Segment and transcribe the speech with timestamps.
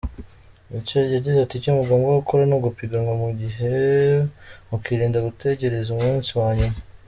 [1.13, 3.73] Yagize ati “Icyo mugomba gukora ni ugupiganwa ku gihe
[4.69, 6.77] mukirinda gutegereza umunsi wa nyuma.